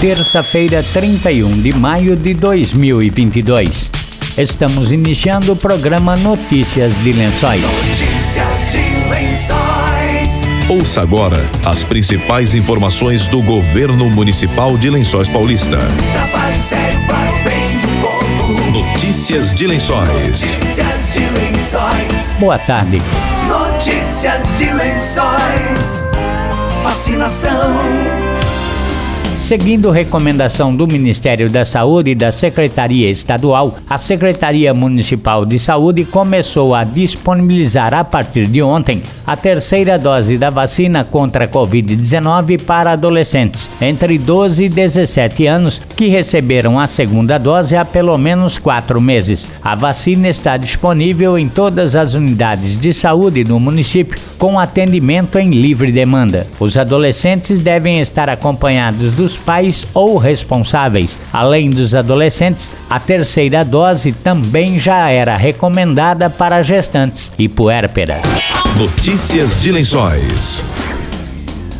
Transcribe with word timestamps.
terça-feira, 0.00 0.82
31 0.94 1.60
de 1.60 1.74
maio 1.74 2.16
de 2.16 2.32
2022. 2.32 3.90
Estamos 4.38 4.92
iniciando 4.92 5.52
o 5.52 5.56
programa 5.56 6.16
Notícias 6.16 6.96
de 7.04 7.12
Lençóis. 7.12 7.60
Notícias 7.60 8.72
de 8.72 9.10
Lençóis. 9.10 10.70
Ouça 10.70 11.02
agora 11.02 11.36
as 11.66 11.84
principais 11.84 12.54
informações 12.54 13.26
do 13.26 13.42
governo 13.42 14.08
municipal 14.08 14.78
de 14.78 14.88
Lençóis 14.88 15.28
Paulista. 15.28 15.76
Trabalho 15.76 16.62
sério 16.62 16.98
para 17.06 17.30
o 17.30 17.44
bem 17.44 17.68
do 17.82 17.88
povo. 18.00 18.70
Notícias 18.70 19.52
de 19.52 19.66
Lençóis. 19.66 20.08
Notícias 20.08 21.12
de 21.12 21.20
Lençóis. 21.20 22.32
Boa 22.38 22.58
tarde. 22.58 23.02
Notícias 23.46 24.46
de 24.56 24.72
Lençóis. 24.72 26.02
Vacinação. 26.82 28.29
Seguindo 29.50 29.90
recomendação 29.90 30.72
do 30.72 30.86
Ministério 30.86 31.50
da 31.50 31.64
Saúde 31.64 32.12
e 32.12 32.14
da 32.14 32.30
Secretaria 32.30 33.10
Estadual, 33.10 33.78
a 33.90 33.98
Secretaria 33.98 34.72
Municipal 34.72 35.44
de 35.44 35.58
Saúde 35.58 36.04
começou 36.04 36.72
a 36.72 36.84
disponibilizar 36.84 37.92
a 37.92 38.04
partir 38.04 38.46
de 38.46 38.62
ontem 38.62 39.02
a 39.26 39.36
terceira 39.36 39.98
dose 39.98 40.38
da 40.38 40.50
vacina 40.50 41.02
contra 41.02 41.46
a 41.46 41.48
Covid-19 41.48 42.62
para 42.62 42.92
adolescentes 42.92 43.70
entre 43.82 44.18
12 44.18 44.66
e 44.66 44.68
17 44.68 45.46
anos 45.48 45.80
que 45.96 46.06
receberam 46.06 46.78
a 46.78 46.86
segunda 46.86 47.36
dose 47.36 47.74
há 47.74 47.84
pelo 47.84 48.16
menos 48.16 48.56
quatro 48.56 49.00
meses. 49.00 49.48
A 49.62 49.74
vacina 49.74 50.28
está 50.28 50.56
disponível 50.56 51.36
em 51.36 51.48
todas 51.48 51.96
as 51.96 52.14
unidades 52.14 52.78
de 52.78 52.92
saúde 52.92 53.42
do 53.42 53.58
município, 53.58 54.16
com 54.38 54.60
atendimento 54.60 55.38
em 55.38 55.50
livre 55.50 55.90
demanda. 55.90 56.46
Os 56.60 56.76
adolescentes 56.78 57.58
devem 57.58 58.00
estar 58.00 58.28
acompanhados 58.28 59.12
dos 59.12 59.39
pais 59.44 59.86
ou 59.92 60.16
responsáveis. 60.16 61.18
Além 61.32 61.70
dos 61.70 61.94
adolescentes, 61.94 62.70
a 62.88 63.00
terceira 63.00 63.64
dose 63.64 64.12
também 64.12 64.78
já 64.78 65.08
era 65.08 65.36
recomendada 65.36 66.30
para 66.30 66.62
gestantes 66.62 67.32
e 67.38 67.48
puérperas. 67.48 68.24
Notícias 68.76 69.60
de 69.60 69.72
Lençóis. 69.72 70.79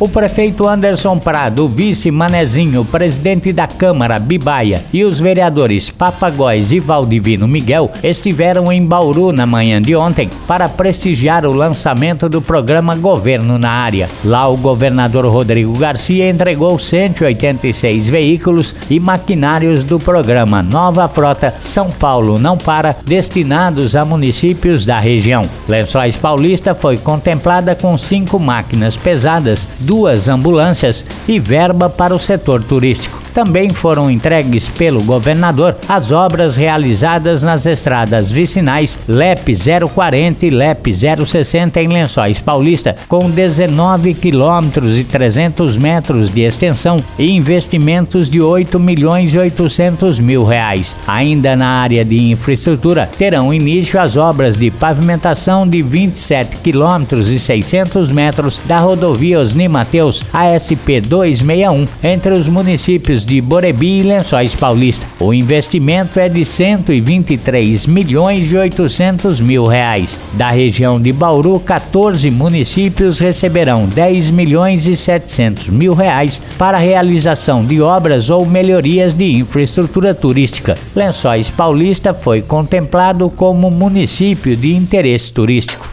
O 0.01 0.09
prefeito 0.09 0.67
Anderson 0.67 1.19
Prado, 1.19 1.65
o 1.65 1.67
vice 1.67 2.09
Manezinho, 2.09 2.83
presidente 2.83 3.53
da 3.53 3.67
Câmara 3.67 4.17
Bibaia 4.17 4.81
e 4.91 5.05
os 5.05 5.19
vereadores 5.19 5.91
Papagóis 5.91 6.71
e 6.71 6.79
Valdivino 6.79 7.47
Miguel 7.47 7.91
estiveram 8.01 8.71
em 8.71 8.83
Bauru 8.83 9.31
na 9.31 9.45
manhã 9.45 9.79
de 9.79 9.95
ontem 9.95 10.27
para 10.47 10.67
prestigiar 10.67 11.45
o 11.45 11.53
lançamento 11.53 12.27
do 12.27 12.41
programa 12.41 12.95
Governo 12.95 13.59
na 13.59 13.69
Área. 13.69 14.09
Lá, 14.25 14.47
o 14.47 14.57
governador 14.57 15.27
Rodrigo 15.27 15.77
Garcia 15.77 16.27
entregou 16.27 16.79
186 16.79 18.09
veículos 18.09 18.73
e 18.89 18.99
maquinários 18.99 19.83
do 19.83 19.99
programa 19.99 20.63
Nova 20.63 21.07
Frota 21.07 21.53
São 21.61 21.91
Paulo 21.91 22.39
Não 22.39 22.57
Para, 22.57 22.95
destinados 23.05 23.95
a 23.95 24.03
municípios 24.03 24.83
da 24.83 24.99
região. 24.99 25.43
Lençóis 25.67 26.15
Paulista 26.15 26.73
foi 26.73 26.97
contemplada 26.97 27.75
com 27.75 27.95
cinco 27.99 28.39
máquinas 28.39 28.97
pesadas 28.97 29.67
duas 29.91 30.29
ambulâncias 30.29 31.05
e 31.27 31.37
verba 31.37 31.89
para 31.89 32.15
o 32.15 32.19
setor 32.19 32.63
turístico. 32.63 33.20
Também 33.33 33.69
foram 33.69 34.09
entregues 34.09 34.67
pelo 34.67 35.03
governador 35.03 35.75
as 35.87 36.11
obras 36.11 36.55
realizadas 36.55 37.43
nas 37.43 37.65
estradas 37.65 38.29
vicinais 38.29 38.99
LEP 39.07 39.53
040 39.93 40.45
e 40.45 40.49
LEP 40.49 40.91
060 40.93 41.81
em 41.81 41.87
Lençóis 41.87 42.39
Paulista, 42.39 42.95
com 43.07 43.29
19 43.29 44.13
quilômetros 44.13 44.97
e 44.97 45.03
300 45.03 45.77
metros 45.77 46.29
de 46.29 46.41
extensão 46.41 46.97
e 47.17 47.31
investimentos 47.31 48.29
de 48.29 48.41
8 48.41 48.79
milhões 48.79 49.33
e 49.33 49.37
800 49.39 50.19
mil 50.19 50.43
reais. 50.43 50.95
Ainda 51.07 51.55
na 51.55 51.67
área 51.67 52.03
de 52.03 52.31
infraestrutura, 52.31 53.09
terão 53.17 53.53
início 53.53 53.99
as 53.99 54.17
obras 54.17 54.57
de 54.57 54.69
pavimentação 54.71 55.67
de 55.67 55.81
27 55.81 56.57
quilômetros 56.57 57.29
e 57.29 57.39
600 57.39 58.11
metros 58.11 58.59
da 58.65 58.79
rodovia 58.79 59.39
Osni 59.39 59.67
Mateus 59.67 60.23
ASP 60.33 61.01
261 61.01 61.87
entre 62.03 62.33
os 62.33 62.47
municípios 62.47 63.20
de 63.25 63.41
Borebi 63.41 63.99
e 63.99 64.03
Lençóis 64.03 64.55
Paulista. 64.55 65.05
O 65.19 65.33
investimento 65.33 66.19
é 66.19 66.27
de 66.27 66.45
123 66.45 67.85
milhões 67.85 68.51
e 68.51 68.57
800 68.57 69.41
mil 69.41 69.65
reais. 69.65 70.17
Da 70.33 70.49
região 70.49 71.01
de 71.01 71.11
Bauru, 71.11 71.59
14 71.59 72.29
municípios 72.31 73.19
receberão 73.19 73.87
10 73.87 74.31
milhões 74.31 74.87
e 74.87 74.95
700 74.95 75.69
mil 75.69 75.93
reais 75.93 76.41
para 76.57 76.77
a 76.77 76.81
realização 76.81 77.65
de 77.65 77.81
obras 77.81 78.29
ou 78.29 78.45
melhorias 78.45 79.13
de 79.13 79.31
infraestrutura 79.31 80.13
turística. 80.13 80.77
Lençóis 80.95 81.49
Paulista 81.49 82.13
foi 82.13 82.41
contemplado 82.41 83.29
como 83.29 83.69
município 83.69 84.55
de 84.55 84.75
interesse 84.75 85.31
turístico. 85.31 85.89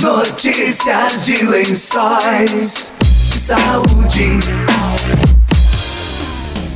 Notícias 0.00 1.24
de 1.24 1.44
Lençóis. 1.44 2.92
Saúde. 3.02 4.38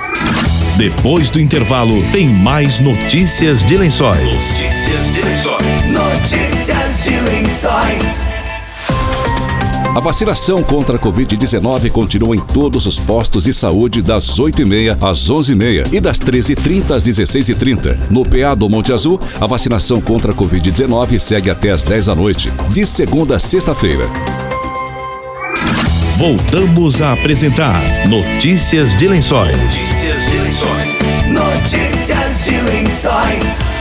Depois 0.78 1.32
do 1.32 1.42
intervalo, 1.42 2.04
tem 2.12 2.28
mais 2.28 2.80
notícias 2.80 3.64
de 3.64 3.76
Lençóis. 3.76 4.62
Notícias 4.62 5.12
de 5.12 5.22
Lençóis. 5.24 5.92
Notícias 5.92 7.04
de 7.04 7.20
Lençóis. 7.20 8.24
A 9.96 10.00
vacinação 10.00 10.62
contra 10.62 10.98
a 10.98 11.00
Covid-19 11.00 11.90
continua 11.90 12.36
em 12.36 12.40
todos 12.40 12.86
os 12.86 13.00
postos 13.00 13.46
de 13.46 13.54
saúde 13.54 14.04
das 14.04 14.40
8h30 14.40 14.98
às 15.02 15.28
11h30 15.28 15.94
e 15.94 16.00
das 16.00 16.20
13h30 16.20 16.92
às 16.92 17.04
16h30. 17.08 17.98
No 18.12 18.24
PA 18.24 18.54
do 18.54 18.70
Monte 18.70 18.94
Azul, 18.94 19.20
a 19.42 19.48
vacinação 19.48 20.00
contra 20.00 20.32
a 20.32 20.36
Covid-19 20.36 21.18
segue 21.18 21.50
até 21.50 21.72
às 21.72 21.86
10 21.86 22.06
da 22.06 22.14
noite, 22.14 22.52
de 22.70 22.86
segunda 22.86 23.38
a 23.38 23.40
sexta-feira. 23.40 24.08
Voltamos 26.18 27.00
a 27.00 27.14
apresentar 27.14 27.80
Notícias 28.08 28.96
de 28.96 29.08
Lençóis. 29.08 29.56
Notícias 29.56 30.32
de 30.32 30.40
Lençóis. 30.40 31.28
Notícias 31.28 32.46
de 32.46 32.60
Lençóis. 32.62 33.77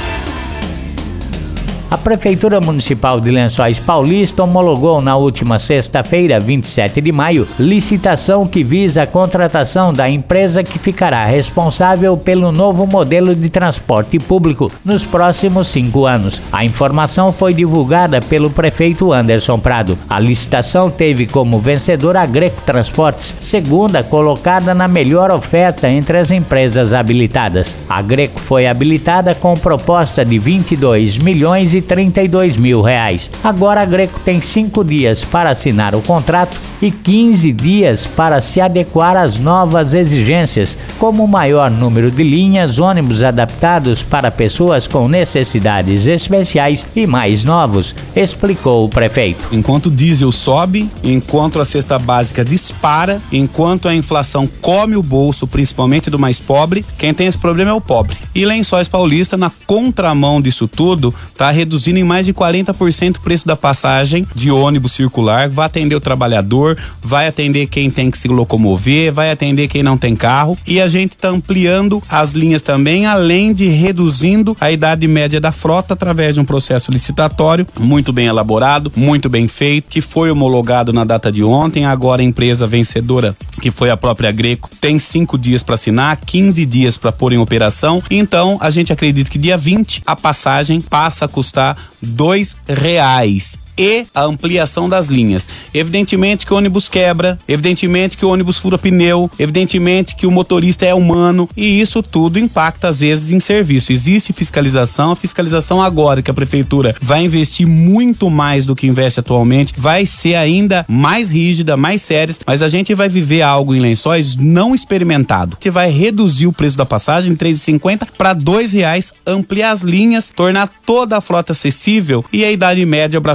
A 1.89 1.97
Prefeitura 1.97 2.61
Municipal 2.61 3.21
de 3.21 3.31
Lençóis 3.31 3.79
Paulista 3.79 4.43
homologou 4.43 5.01
na 5.01 5.17
última 5.17 5.57
sexta-feira, 5.57 6.41
27 6.41 7.01
de 7.01 7.13
maio, 7.13 7.47
licitação 7.61 8.45
que 8.45 8.65
visa 8.65 9.03
a 9.03 9.07
contratação 9.07 9.93
da 9.93 10.11
empresa 10.11 10.65
que 10.65 10.81
ficará 10.81 11.25
responsável 11.25 12.17
pelo 12.17 12.51
novo 12.51 12.89
modelo 12.89 13.37
de 13.37 13.49
transporte 13.49 14.19
público 14.19 14.71
nos 14.85 15.05
próximos 15.05 15.69
cinco 15.69 16.07
anos. 16.07 16.43
A 16.53 16.65
informação 16.65 17.31
foi 17.31 17.55
divulgada 17.55 18.21
pelo 18.21 18.51
prefeito 18.51 19.13
Anderson 19.13 19.57
Prado. 19.57 19.97
A 20.11 20.19
licitação 20.19 20.91
teve 20.91 21.25
como 21.25 21.61
vencedor 21.61 22.17
a 22.17 22.27
Greco 22.27 22.63
Transportes, 22.63 23.37
segunda 23.41 24.03
colocada 24.03 24.75
na 24.75 24.89
melhor 24.89 25.31
oferta 25.31 25.89
entre 25.89 26.19
as 26.19 26.33
empresas 26.33 26.93
habilitadas. 26.93 27.77
A 27.89 28.03
Greco 28.03 28.41
foi 28.41 28.66
habilitada 28.66 29.37
com 29.37 29.55
proposta 29.55 30.25
de 30.25 30.37
22 30.37 31.19
milhões 31.19 31.76
e 31.77 31.83
32 31.83 32.57
mil 32.57 32.83
reais. 32.83 33.31
Agora 33.45 33.83
a 33.83 33.84
Greco 33.84 34.19
tem 34.25 34.41
cinco 34.41 34.83
dias 34.83 35.25
para 35.25 35.51
assinar 35.51 35.95
o 35.95 36.03
contrato 36.03 36.57
e 36.81 36.91
15 36.91 37.53
dias 37.53 38.07
para 38.07 38.41
se 38.41 38.61
adequar 38.61 39.17
às 39.17 39.39
novas 39.39 39.95
exigências, 39.95 40.77
como 40.99 41.27
maior 41.27 41.71
número 41.71 42.11
de 42.11 42.23
linhas, 42.23 42.78
ônibus 42.78 43.23
adaptados 43.23 44.03
para 44.03 44.31
pessoas 44.31 44.87
com 44.87 45.09
necessidades 45.09 46.07
especiais 46.07 46.87
e 46.95 47.07
mais 47.07 47.45
novos, 47.45 47.95
explicou 48.15 48.84
o 48.84 48.89
prefeito. 48.89 49.49
Enquanto 49.53 49.87
o 49.87 49.91
diesel 49.91 50.33
sobe, 50.33 50.91
enquanto 51.03 51.61
a 51.61 51.65
cesta 51.65 51.99
básica 51.99 52.45
dispara, 52.45 53.21
enquanto 53.33 53.89
a 53.89 53.95
inflação 53.95 54.49
come 54.61 54.97
o 54.97 55.03
bolso, 55.03 55.47
principalmente 55.47 56.11
do 56.11 56.19
mais 56.19 56.41
pobre, 56.41 56.84
quem 56.99 57.15
tem 57.15 57.27
esse 57.27 57.39
problema 57.39 57.71
é 57.71 57.75
o 57.75 57.81
pobre. 57.81 58.17
E 58.34 58.45
Lençóis 58.45 58.89
Paulista, 58.89 59.37
na 59.37 59.51
contramão 59.67 60.41
disso 60.41 60.69
tudo, 60.69 61.15
está 61.33 61.51
reduzindo 61.51 61.66
em 61.86 62.04
mais 62.04 62.27
de 62.27 62.34
40% 62.34 63.16
o 63.16 63.21
preço 63.21 63.47
da 63.47 63.57
passagem 63.57 64.27
de 64.34 64.51
ônibus 64.51 64.92
circular, 64.92 65.48
vai 65.48 65.66
atender 65.66 65.95
o 65.95 66.01
trabalhador, 66.01 66.77
vai 67.03 67.27
atender 67.27 67.66
quem 67.66 67.91
tem 67.91 68.10
que 68.10 68.18
se 68.18 68.28
locomover, 68.28 69.13
vai 69.13 69.30
atender 69.30 69.68
quem 69.68 69.83
não 69.83 69.97
tem 69.97 70.15
carro 70.15 70.57
e 70.66 70.80
a 70.80 70.86
gente 70.86 71.13
está 71.13 71.28
ampliando 71.28 72.03
as 72.09 72.33
linhas 72.33 72.63
também, 72.63 73.07
além 73.07 73.53
de 73.53 73.66
reduzindo 73.66 74.57
a 74.60 74.71
idade 74.71 75.07
média 75.07 75.41
da 75.41 75.53
frota 75.53 75.95
através 75.95 76.34
de 76.34 76.41
um 76.41 76.45
processo 76.45 76.91
licitatório 76.91 77.66
muito 77.78 78.12
bem 78.12 78.27
elaborado, 78.27 78.92
muito 78.97 79.28
bem 79.28 79.48
feito, 79.48 79.89
que 79.89 80.01
foi 80.01 80.30
homologado 80.30 80.92
na 80.92 81.04
data 81.04 81.30
de 81.30 81.42
ontem. 81.42 81.84
Agora 81.84 82.22
a 82.22 82.24
empresa 82.24 82.66
vencedora, 82.66 83.36
que 83.60 83.71
foi 83.71 83.91
a 83.91 83.97
própria 83.97 84.30
Greco, 84.30 84.69
tem 84.80 84.98
cinco 84.98 85.39
dias 85.39 85.62
para 85.62 85.74
assinar, 85.74 86.16
15 86.24 86.65
dias 86.66 86.97
para 86.97 87.12
pôr 87.12 87.33
em 87.33 87.39
operação. 87.39 88.03
Então 88.10 88.59
a 88.60 88.71
gente 88.71 88.92
acredita 88.92 89.30
que 89.30 89.39
dia 89.39 89.57
20 89.57 90.03
a 90.07 90.15
passagem 90.15 90.80
passa 90.80 91.24
a 91.24 91.28
custar 91.28 91.56
dois 92.03 92.57
reais 92.69 93.59
e 93.78 94.07
a 94.15 94.23
ampliação 94.23 94.89
das 94.89 95.09
linhas. 95.09 95.49
Evidentemente 95.73 96.47
que 96.47 96.53
o 96.53 96.57
ônibus 96.57 96.89
quebra, 96.89 97.39
evidentemente 97.47 98.17
que 98.17 98.25
o 98.25 98.31
ônibus 98.31 98.59
fura 98.59 98.78
pneu, 98.78 99.31
evidentemente 99.39 100.17
que 100.17 100.27
o 100.27 100.31
motorista 100.31 100.84
é 100.84 100.95
humano 100.95 101.49
e 101.57 101.81
isso 101.81 102.03
tudo 102.03 102.39
impacta 102.39 102.89
às 102.89 103.01
vezes 103.01 103.31
em 103.31 103.41
serviço. 103.41 103.93
Existe 103.93 104.33
fiscalização, 104.33 105.13
a 105.13 105.17
fiscalização 105.17 105.83
agora 105.83 106.23
que 106.23 106.31
a 106.31 106.34
prefeitura 106.34 106.95
vai 107.01 107.25
investir 107.25 107.67
muito 107.67 108.31
mais 108.31 108.67
do 108.67 108.75
que 108.75 108.87
investe 108.87 109.21
atualmente, 109.21 109.75
vai 109.77 110.07
ser 110.07 110.34
ainda 110.34 110.84
mais 110.89 111.31
rígida, 111.31 111.77
mais 111.77 112.03
séria, 112.03 112.34
mas 112.47 112.63
a 112.63 112.69
gente 112.69 112.95
vai 112.95 113.09
viver 113.09 113.43
algo 113.43 113.75
em 113.75 113.81
lençóis 113.81 114.37
não 114.37 114.75
experimentado, 114.75 115.57
que 115.61 115.71
vai 115.71 115.91
reduzir 115.91 116.47
o 116.47 116.53
preço 116.53 116.77
da 116.77 116.87
passagem 116.87 117.33
de 117.33 117.39
3,50 117.39 118.09
para 118.17 118.33
dois 118.33 118.72
reais, 118.72 119.13
ampliar 119.27 119.72
as 119.72 119.83
linhas, 119.83 120.31
tornar 120.34 120.69
toda 120.84 121.17
a 121.17 121.21
frota 121.21 121.53
acessível 121.53 122.25
e 122.33 122.45
a 122.45 122.51
idade 122.51 122.84
média 122.84 123.21
para 123.21 123.34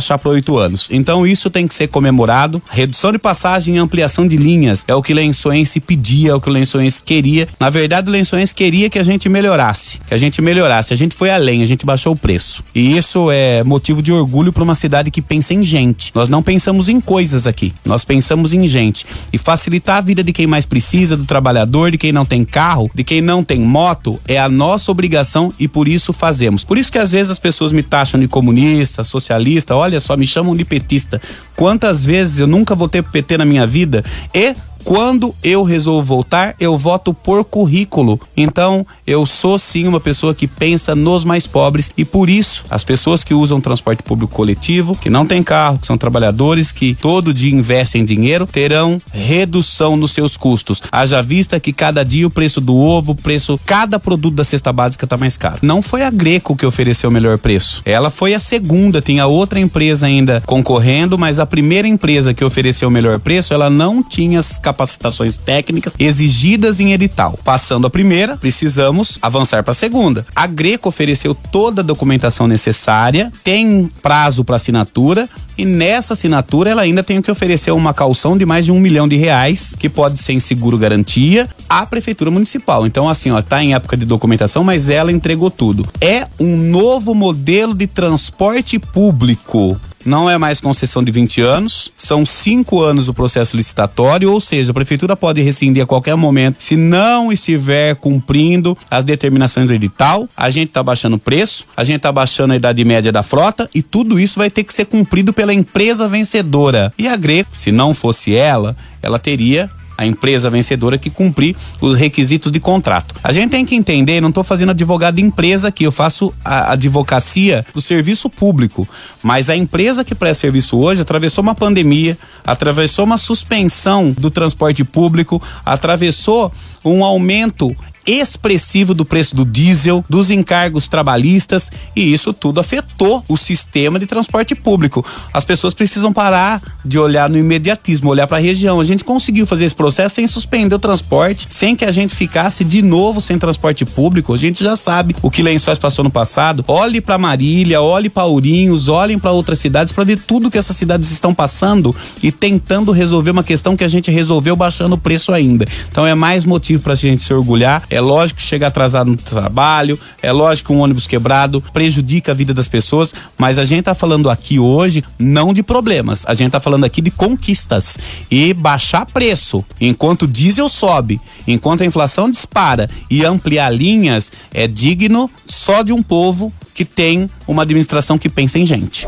anos. 0.58 0.90
Então 0.92 1.26
isso 1.26 1.50
tem 1.50 1.68
que 1.68 1.74
ser 1.74 1.88
comemorado. 1.88 2.62
Redução 2.70 3.12
de 3.12 3.18
passagem 3.18 3.76
e 3.76 3.78
ampliação 3.78 4.28
de 4.28 4.38
linhas 4.38 4.86
é 4.88 4.96
o 4.96 5.02
que 5.02 5.14
Lençoense 5.14 5.80
pedia, 5.80 6.32
é 6.32 6.36
o 6.36 6.42
que 6.42 6.50
o 6.50 6.52
Lençoense 6.52 7.02
queria. 7.04 7.48
Na 7.60 7.70
verdade, 7.70 8.10
o 8.10 8.12
Lençoense 8.12 8.54
queria 8.54 8.90
que 8.90 9.00
a 9.00 9.04
gente 9.04 9.28
melhorasse, 9.30 10.00
que 10.08 10.14
a 10.14 10.18
gente 10.18 10.42
melhorasse. 10.42 10.94
A 10.94 10.98
gente 10.98 11.16
foi 11.16 11.30
além, 11.30 11.64
a 11.64 11.66
gente 11.66 11.86
baixou 11.86 12.14
o 12.14 12.16
preço. 12.16 12.64
E 12.74 12.98
isso 12.98 13.30
é 13.32 13.64
motivo 13.64 14.02
de 14.02 14.12
orgulho 14.12 14.54
para 14.54 14.64
uma 14.64 14.76
cidade 14.76 15.12
que 15.12 15.22
pensa 15.22 15.54
em 15.54 15.64
gente. 15.64 16.12
Nós 16.14 16.30
não 16.30 16.42
pensamos 16.42 16.90
em 16.90 17.00
coisas 17.00 17.48
aqui, 17.48 17.74
nós 17.86 18.06
pensamos 18.06 18.54
em 18.54 18.68
gente. 18.68 19.06
E 19.32 19.38
facilitar 19.38 19.98
a 19.98 20.02
vida 20.02 20.24
de 20.24 20.32
quem 20.32 20.48
mais 20.48 20.66
precisa, 20.66 21.18
do 21.18 21.26
trabalhador, 21.26 21.92
de 21.92 21.98
quem 21.98 22.12
não 22.12 22.26
tem 22.26 22.44
carro, 22.44 22.90
de 22.94 23.04
quem 23.04 23.22
não 23.22 23.44
tem 23.44 23.60
moto, 23.60 24.20
é 24.28 24.38
a 24.38 24.50
nossa 24.50 24.92
obrigação 24.92 25.54
e 25.60 25.68
por 25.68 25.88
isso 25.88 26.14
fazemos. 26.14 26.64
Por 26.64 26.78
isso 26.78 26.92
que 26.92 26.98
às 26.98 27.12
vezes 27.12 27.30
as 27.30 27.40
pessoas 27.40 27.72
me 27.72 27.84
taxam 27.84 28.20
de 28.20 28.28
comunista, 28.28 29.04
socialista, 29.04 29.76
olha 29.76 30.00
só, 30.00 30.16
me 30.22 30.28
chamam 30.28 30.56
de 30.56 30.64
petista. 30.64 31.20
Quantas 31.56 32.06
vezes 32.06 32.40
eu 32.40 32.46
nunca 32.46 32.76
votei 32.76 33.02
PT 33.02 33.40
na 33.40 33.46
minha 33.46 33.66
vida 33.66 34.06
e 34.34 34.56
quando 34.84 35.34
eu 35.44 35.64
resolvo 35.64 36.04
voltar, 36.04 36.56
eu 36.60 36.78
voto 36.78 37.14
por 37.14 37.44
currículo. 37.44 38.20
Então, 38.36 38.86
eu 39.06 39.26
sou 39.26 39.58
sim 39.58 39.88
uma 39.88 40.00
pessoa 40.00 40.34
que 40.34 40.48
pensa 40.48 40.96
nos 40.96 41.24
mais 41.24 41.48
pobres 41.48 41.92
e 41.98 42.04
por 42.04 42.30
isso 42.30 42.66
as 42.70 42.84
pessoas 42.84 43.24
que 43.24 43.34
usam 43.34 43.62
transporte 43.62 44.04
público 44.04 44.34
coletivo, 44.34 44.96
que 44.96 45.10
não 45.10 45.26
têm 45.26 45.44
carro, 45.44 45.80
que 45.80 45.88
são 45.88 45.98
trabalhadores, 45.98 46.72
que 46.72 46.94
todo 46.94 47.34
dia 47.34 47.54
investem 47.54 48.04
dinheiro, 48.04 48.48
terão 48.48 49.02
redução 49.12 49.96
nos 49.96 50.12
seus 50.12 50.38
custos. 50.38 50.82
Haja 50.92 51.22
vista 51.22 51.60
que 51.60 51.74
cada 51.74 52.04
dia 52.04 52.28
o 52.28 52.30
preço 52.30 52.60
do 52.60 52.76
ovo, 52.76 53.12
o 53.12 53.16
preço, 53.16 53.60
cada 53.66 54.00
produto 54.00 54.36
da 54.36 54.44
cesta 54.44 54.72
básica 54.74 55.06
está 55.06 55.18
mais 55.18 55.38
caro. 55.38 55.60
Não 55.62 55.82
foi 55.82 56.04
a 56.04 56.10
Greco 56.10 56.56
que 56.56 56.66
ofereceu 56.66 57.10
o 57.10 57.14
melhor 57.14 57.38
preço. 57.38 57.82
Ela 57.86 58.10
foi 58.10 58.34
a 58.34 58.40
segunda, 58.40 59.02
tinha 59.02 59.26
outra 59.28 59.60
empresa 59.60 60.06
ainda 60.06 60.42
concorrendo, 60.46 61.18
mas 61.18 61.40
a 61.40 61.46
primeira 61.46 61.88
empresa 61.88 62.34
que 62.34 62.44
ofereceu 62.44 62.88
o 62.88 62.92
melhor 62.92 63.20
preço, 63.20 63.54
ela 63.54 63.70
não 63.70 64.04
tinha 64.04 64.40
as 64.40 64.58
capacitações 64.72 65.36
técnicas 65.36 65.94
exigidas 66.00 66.80
em 66.80 66.94
edital. 66.94 67.38
Passando 67.44 67.86
a 67.86 67.90
primeira, 67.90 68.38
precisamos 68.38 69.20
avançar 69.22 69.64
para 69.64 69.72
a 69.72 69.76
segunda. 69.76 70.26
A 70.34 70.48
Greco 70.48 70.88
ofereceu 70.88 71.36
toda 71.36 71.82
a 71.82 71.84
documentação 71.84 72.48
necessária, 72.48 73.32
tem 73.44 73.90
prazo 74.02 74.44
para 74.44 74.56
assinatura 74.56 75.30
e 75.58 75.66
nessa 75.66 76.14
assinatura 76.14 76.70
ela 76.70 76.82
ainda 76.82 77.04
tem 77.04 77.22
que 77.22 77.30
oferecer 77.30 77.72
uma 77.72 77.94
calção 77.94 78.38
de 78.38 78.46
mais 78.46 78.66
de 78.66 78.72
um 78.72 78.80
milhão 78.80 79.08
de 79.08 79.18
reais, 79.18 79.76
que 79.78 79.90
pode 79.90 80.18
ser 80.18 80.34
em 80.34 80.40
seguro 80.40 80.78
garantia, 80.78 81.50
à 81.70 81.86
prefeitura 81.86 82.32
municipal. 82.32 82.88
Então, 82.88 83.10
assim, 83.10 83.32
ó, 83.32 83.42
tá 83.42 83.62
em 83.62 83.74
época 83.74 83.98
de 83.98 84.06
documentação, 84.06 84.64
mas 84.64 84.90
ela 84.90 85.12
entregou 85.12 85.52
tudo. 85.52 85.88
É 86.00 86.28
um 86.40 86.56
novo 86.56 87.14
modelo 87.14 87.74
de 87.74 87.88
transporte 87.88 88.80
público 88.80 89.80
não 90.06 90.30
é 90.30 90.38
mais 90.38 90.60
concessão 90.60 91.04
de 91.04 91.12
20 91.12 91.42
anos, 91.42 91.92
são 91.96 92.26
cinco 92.26 92.82
anos 92.82 93.08
o 93.08 93.14
processo 93.14 93.56
licitatório, 93.56 94.32
ou 94.32 94.40
seja, 94.40 94.72
a 94.72 94.74
prefeitura 94.74 95.16
pode 95.16 95.42
rescindir 95.42 95.84
a 95.84 95.86
qualquer 95.86 96.16
momento 96.16 96.58
se 96.60 96.76
não 96.76 97.32
estiver 97.32 97.96
cumprindo 97.96 98.78
as 98.90 99.06
determinações 99.06 99.68
do 99.68 99.74
edital. 99.74 100.28
A 100.36 100.50
gente 100.50 100.70
está 100.70 100.82
baixando 100.84 101.16
o 101.16 101.20
preço, 101.20 101.66
a 101.76 101.84
gente 101.84 101.98
está 101.98 102.12
baixando 102.12 102.54
a 102.54 102.56
idade 102.56 102.84
média 102.84 103.12
da 103.12 103.24
frota 103.24 103.70
e 103.74 103.82
tudo 103.82 104.20
isso 104.20 104.40
vai 104.40 104.50
ter 104.50 104.64
que 104.64 104.74
ser 104.74 104.86
cumprido 104.86 105.34
pela 105.34 105.54
empresa 105.54 106.08
vencedora. 106.08 106.94
E 106.98 107.08
a 107.08 107.16
Greco, 107.16 107.52
se 107.54 107.72
não 107.72 107.94
fosse 107.94 108.36
ela, 108.36 108.76
ela 109.02 109.20
teria 109.20 109.70
a 110.02 110.06
empresa 110.08 110.50
vencedora 110.50 110.98
que 110.98 111.12
cumprir 111.12 111.56
os 111.80 111.96
requisitos 111.96 112.52
de 112.52 112.60
contrato. 112.60 113.14
A 113.24 113.32
gente 113.32 113.52
tem 113.52 113.64
que 113.64 113.76
entender, 113.76 114.20
não 114.20 114.30
estou 114.30 114.44
fazendo 114.44 114.72
advogado 114.72 115.18
de 115.18 115.22
empresa 115.22 115.68
aqui, 115.68 115.84
eu 115.84 115.92
faço 115.92 116.34
a 116.44 116.72
advocacia 116.72 117.64
do 117.72 117.80
serviço 117.80 118.28
público, 118.28 118.90
mas 119.22 119.48
a 119.48 119.56
empresa 119.56 120.04
que 120.04 120.16
presta 120.16 120.42
serviço 120.42 120.80
hoje 120.80 121.04
atravessou 121.04 121.44
uma 121.44 121.54
pandemia, 121.54 122.18
atravessou 122.44 123.06
uma 123.06 123.20
suspensão 123.20 124.12
do 124.12 124.32
transporte 124.32 124.84
público, 124.84 125.40
atravessou 125.64 126.52
um 126.84 127.06
aumento 127.06 127.76
expressivo 128.06 128.94
do 128.94 129.06
preço 129.06 129.36
do 129.36 129.46
diesel, 129.46 130.04
dos 130.10 130.30
encargos 130.30 130.88
trabalhistas 130.88 131.72
e 131.96 132.14
isso 132.14 132.34
tudo 132.34 132.60
afetou 132.60 133.24
o 133.28 133.38
sistema 133.38 134.00
de 134.00 134.06
transporte 134.06 134.56
público. 134.56 135.06
As 135.34 135.46
pessoas 135.46 135.74
precisam 135.74 136.12
parar 136.12 136.62
de 136.84 136.98
olhar 136.98 137.30
no 137.30 137.38
imediatismo, 137.38 138.10
olhar 138.10 138.28
para 138.28 138.38
a 138.38 138.42
região. 138.42 138.80
A 138.80 138.84
gente 138.84 139.04
conseguiu 139.04 139.46
fazer 139.46 139.66
esse 139.66 139.76
processo 139.76 140.16
sem 140.16 140.28
suspender 140.28 140.76
o 140.76 140.80
transporte, 140.80 141.48
sem 141.50 141.76
que 141.76 141.86
a 141.86 141.92
gente 141.92 142.16
ficasse 142.16 142.64
de 142.64 142.82
novo 142.82 143.22
sem 143.22 143.38
transporte 143.38 143.86
público. 143.86 144.34
A 144.34 144.38
gente 144.38 144.64
já 144.64 144.76
sabe 144.76 145.16
o 145.22 145.30
que 145.30 145.44
Lençóis 145.44 145.78
passou 145.78 146.04
no 146.04 146.10
passado. 146.10 146.66
Olhe 146.68 147.02
para 147.02 147.18
Marília, 147.18 147.82
olhe 147.82 148.10
para 148.10 148.26
Ourinhos, 148.26 148.88
olhem 148.88 149.20
para 149.20 149.32
outras 149.32 149.60
cidades 149.60 149.94
para 149.94 150.04
ver 150.04 150.20
tudo 150.20 150.50
que 150.50 150.58
essas 150.58 150.76
cidades 150.76 151.12
estão 151.12 151.34
passando 151.34 151.96
e 152.24 152.32
tentando 152.32 152.92
resolver 152.92 153.32
uma 153.32 153.44
questão 153.44 153.78
que 153.78 153.84
a 153.84 153.88
gente 153.88 154.10
resolveu 154.10 154.56
baixando 154.56 154.96
o 154.96 154.98
preço 154.98 155.32
ainda. 155.32 155.68
Então 155.92 156.06
é 156.06 156.16
mais 156.16 156.46
motivo 156.46 156.82
para 156.82 156.94
a 156.94 156.96
gente 156.96 157.24
se 157.24 157.34
orgulhar 157.34 157.84
é 157.92 158.01
lógico 158.02 158.40
que 158.40 158.46
chega 158.46 158.68
atrasado 158.68 159.12
no 159.12 159.18
trabalho, 159.18 160.00
é 160.22 160.32
lógico 160.32 160.74
que 160.74 160.78
um 160.78 160.82
ônibus 160.82 161.08
quebrado 161.08 161.64
prejudica 161.72 162.32
a 162.32 162.36
vida 162.36 162.54
das 162.54 162.68
pessoas, 162.68 163.14
mas 163.38 163.58
a 163.58 163.66
gente 163.66 163.86
tá 163.86 163.96
falando 163.96 164.30
aqui 164.30 164.60
hoje 164.60 165.04
não 165.18 165.54
de 165.54 165.64
problemas, 165.64 166.26
a 166.28 166.34
gente 166.34 166.52
tá 166.52 166.60
falando 166.60 166.84
aqui 166.84 167.02
de 167.02 167.12
conquistas 167.12 167.98
e 168.30 168.54
baixar 168.54 169.06
preço 169.06 169.64
enquanto 169.80 170.24
o 170.24 170.28
diesel 170.28 170.68
sobe, 170.68 171.22
enquanto 171.48 171.82
a 171.82 171.86
inflação 171.86 172.30
dispara 172.30 172.90
e 173.10 173.24
ampliar 173.24 173.70
linhas 173.70 174.32
é 174.54 174.68
digno 174.68 175.30
só 175.48 175.82
de 175.82 175.94
um 175.94 176.02
povo 176.02 176.52
que 176.74 176.86
tem 176.86 177.30
uma 177.48 177.64
administração 177.64 178.18
que 178.18 178.30
pensa 178.30 178.58
em 178.58 178.66
gente. 178.66 179.06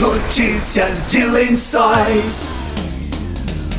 Notícias 0.00 1.10
de 1.10 1.24
Lençóis. 1.24 2.67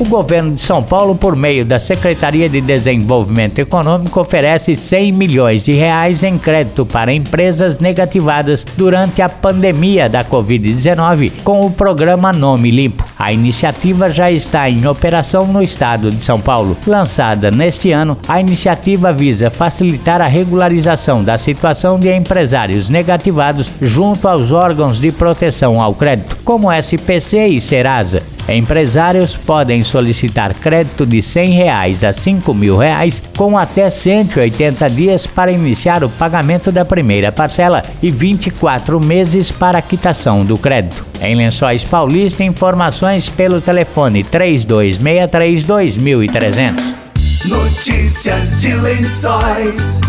O 0.00 0.04
governo 0.08 0.54
de 0.54 0.62
São 0.62 0.82
Paulo, 0.82 1.14
por 1.14 1.36
meio 1.36 1.62
da 1.62 1.78
Secretaria 1.78 2.48
de 2.48 2.62
Desenvolvimento 2.62 3.58
Econômico, 3.58 4.18
oferece 4.18 4.74
100 4.74 5.12
milhões 5.12 5.62
de 5.62 5.72
reais 5.72 6.22
em 6.22 6.38
crédito 6.38 6.86
para 6.86 7.12
empresas 7.12 7.78
negativadas 7.78 8.64
durante 8.78 9.20
a 9.20 9.28
pandemia 9.28 10.08
da 10.08 10.24
Covid-19 10.24 11.42
com 11.44 11.60
o 11.60 11.70
programa 11.70 12.32
Nome 12.32 12.70
Limpo. 12.70 13.09
A 13.20 13.34
iniciativa 13.34 14.08
já 14.08 14.30
está 14.30 14.70
em 14.70 14.86
operação 14.86 15.46
no 15.46 15.60
estado 15.62 16.10
de 16.10 16.24
São 16.24 16.40
Paulo. 16.40 16.74
Lançada 16.86 17.50
neste 17.50 17.92
ano, 17.92 18.16
a 18.26 18.40
iniciativa 18.40 19.12
visa 19.12 19.50
facilitar 19.50 20.22
a 20.22 20.26
regularização 20.26 21.22
da 21.22 21.36
situação 21.36 22.00
de 22.00 22.10
empresários 22.10 22.88
negativados 22.88 23.70
junto 23.82 24.26
aos 24.26 24.52
órgãos 24.52 24.98
de 24.98 25.12
proteção 25.12 25.82
ao 25.82 25.94
crédito, 25.94 26.38
como 26.46 26.72
SPC 26.72 27.48
e 27.48 27.60
Serasa. 27.60 28.22
Empresários 28.48 29.36
podem 29.36 29.82
solicitar 29.82 30.54
crédito 30.54 31.04
de 31.04 31.20
100 31.20 31.50
reais 31.50 32.02
a 32.02 32.14
5 32.14 32.54
mil 32.54 32.78
reais, 32.78 33.22
com 33.36 33.58
até 33.58 33.90
180 33.90 34.88
dias 34.88 35.26
para 35.26 35.52
iniciar 35.52 36.02
o 36.02 36.08
pagamento 36.08 36.72
da 36.72 36.86
primeira 36.86 37.30
parcela 37.30 37.82
e 38.02 38.10
24 38.10 38.98
meses 38.98 39.52
para 39.52 39.76
a 39.76 39.82
quitação 39.82 40.42
do 40.42 40.56
crédito. 40.56 41.09
Em 41.20 41.34
Lençóis 41.34 41.84
Paulista, 41.84 42.42
informações 42.42 43.28
pelo 43.28 43.60
telefone 43.60 44.24
3263 44.24 45.64
2300. 45.64 46.94
Notícias 47.46 48.60
de 48.60 48.74
Lençóis. 48.74 50.00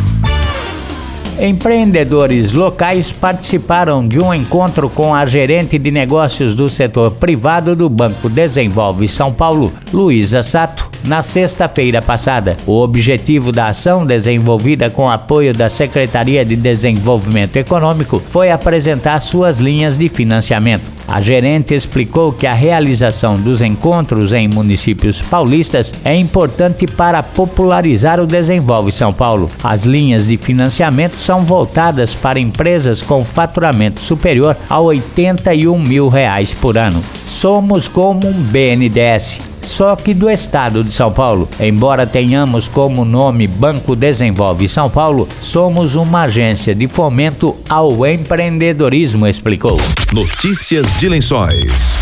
Empreendedores 1.39 2.53
locais 2.53 3.11
participaram 3.11 4.07
de 4.07 4.19
um 4.19 4.33
encontro 4.33 4.89
com 4.89 5.15
a 5.15 5.25
gerente 5.25 5.79
de 5.79 5.89
negócios 5.89 6.55
do 6.55 6.69
setor 6.69 7.11
privado 7.11 7.75
do 7.75 7.89
Banco 7.89 8.29
Desenvolve 8.29 9.07
São 9.07 9.33
Paulo, 9.33 9.73
Luísa 9.91 10.43
Sato, 10.43 10.90
na 11.03 11.21
sexta-feira 11.21 12.01
passada. 12.01 12.57
O 12.65 12.81
objetivo 12.81 13.51
da 13.51 13.67
ação, 13.67 14.05
desenvolvida 14.05 14.89
com 14.89 15.09
apoio 15.09 15.53
da 15.53 15.69
Secretaria 15.69 16.45
de 16.45 16.55
Desenvolvimento 16.55 17.57
Econômico, 17.57 18.21
foi 18.29 18.51
apresentar 18.51 19.19
suas 19.19 19.59
linhas 19.59 19.97
de 19.97 20.09
financiamento. 20.09 20.83
A 21.07 21.19
gerente 21.19 21.73
explicou 21.73 22.31
que 22.31 22.47
a 22.47 22.53
realização 22.53 23.37
dos 23.37 23.61
encontros 23.61 24.31
em 24.31 24.47
municípios 24.47 25.21
paulistas 25.21 25.93
é 26.05 26.15
importante 26.15 26.87
para 26.87 27.21
popularizar 27.21 28.19
o 28.19 28.25
Desenvolve 28.25 28.91
São 28.91 29.11
Paulo. 29.11 29.49
As 29.61 29.83
linhas 29.83 30.27
de 30.27 30.37
financiamento 30.37 31.17
são 31.17 31.43
voltadas 31.43 32.15
para 32.15 32.39
empresas 32.39 33.01
com 33.01 33.25
faturamento 33.25 33.99
superior 33.99 34.55
a 34.69 34.79
81 34.79 35.77
mil 35.79 36.07
reais 36.07 36.53
por 36.53 36.77
ano. 36.77 37.03
Somos 37.27 37.87
como 37.87 38.25
um 38.27 38.33
BNDES 38.33 39.50
só 39.61 39.95
que 39.95 40.13
do 40.13 40.29
estado 40.29 40.83
de 40.83 40.93
São 40.93 41.11
Paulo. 41.11 41.47
Embora 41.59 42.05
tenhamos 42.05 42.67
como 42.67 43.05
nome 43.05 43.47
Banco 43.47 43.95
Desenvolve 43.95 44.67
São 44.67 44.89
Paulo, 44.89 45.27
somos 45.41 45.95
uma 45.95 46.23
agência 46.23 46.73
de 46.75 46.87
fomento 46.87 47.55
ao 47.69 48.05
empreendedorismo, 48.05 49.27
explicou. 49.27 49.77
Notícias 50.13 50.99
de 50.99 51.09
Lençóis. 51.09 51.99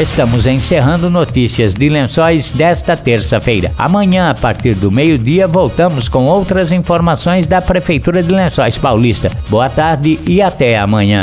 Estamos 0.00 0.46
encerrando 0.46 1.10
notícias 1.10 1.74
de 1.74 1.90
lençóis 1.90 2.52
desta 2.52 2.96
terça-feira. 2.96 3.70
Amanhã, 3.76 4.30
a 4.30 4.34
partir 4.34 4.74
do 4.74 4.90
meio-dia, 4.90 5.46
voltamos 5.46 6.08
com 6.08 6.24
outras 6.24 6.72
informações 6.72 7.46
da 7.46 7.60
Prefeitura 7.60 8.22
de 8.22 8.32
Lençóis 8.32 8.78
Paulista. 8.78 9.30
Boa 9.50 9.68
tarde 9.68 10.18
e 10.26 10.40
até 10.40 10.78
amanhã. 10.78 11.22